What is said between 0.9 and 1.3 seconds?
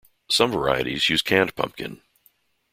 use